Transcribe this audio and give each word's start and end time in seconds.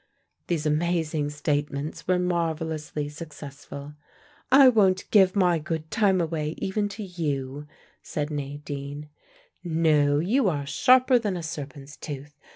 These 0.47 0.65
amazing 0.65 1.29
statements 1.29 2.07
were 2.07 2.17
marvelously 2.17 3.07
successful. 3.07 3.93
"I 4.51 4.67
won't 4.67 5.05
give 5.11 5.35
my 5.35 5.59
good 5.59 5.91
time 5.91 6.19
away 6.19 6.55
even 6.57 6.89
to 6.97 7.03
you," 7.03 7.67
said 8.01 8.31
Nadine. 8.31 9.09
"No, 9.63 10.17
you 10.17 10.49
are 10.49 10.65
sharper 10.65 11.19
than 11.19 11.37
a 11.37 11.43
serpent's 11.43 11.97
tooth. 11.97 12.35